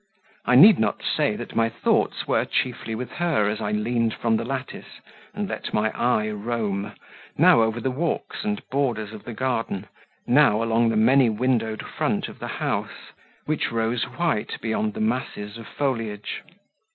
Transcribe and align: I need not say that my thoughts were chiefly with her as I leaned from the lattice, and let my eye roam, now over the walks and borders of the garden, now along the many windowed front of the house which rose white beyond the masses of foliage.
I 0.45 0.55
need 0.55 0.79
not 0.79 1.03
say 1.03 1.35
that 1.35 1.55
my 1.55 1.69
thoughts 1.69 2.25
were 2.27 2.43
chiefly 2.43 2.95
with 2.95 3.11
her 3.11 3.47
as 3.47 3.61
I 3.61 3.71
leaned 3.71 4.15
from 4.15 4.35
the 4.35 4.43
lattice, 4.43 4.99
and 5.31 5.47
let 5.47 5.75
my 5.75 5.91
eye 5.91 6.31
roam, 6.31 6.93
now 7.37 7.61
over 7.61 7.79
the 7.79 7.91
walks 7.91 8.43
and 8.43 8.67
borders 8.71 9.13
of 9.13 9.25
the 9.25 9.33
garden, 9.33 9.85
now 10.25 10.63
along 10.63 10.89
the 10.89 10.97
many 10.97 11.29
windowed 11.29 11.85
front 11.85 12.29
of 12.29 12.39
the 12.39 12.47
house 12.47 13.11
which 13.45 13.71
rose 13.71 14.05
white 14.05 14.59
beyond 14.59 14.95
the 14.95 15.01
masses 15.01 15.59
of 15.59 15.67
foliage. 15.67 16.41